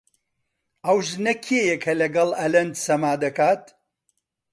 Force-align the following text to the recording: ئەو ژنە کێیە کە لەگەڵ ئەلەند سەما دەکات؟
ئەو 0.85 0.97
ژنە 1.09 1.33
کێیە 1.45 1.77
کە 1.83 1.93
لەگەڵ 2.01 2.29
ئەلەند 2.39 2.73
سەما 2.85 3.13
دەکات؟ 3.23 3.63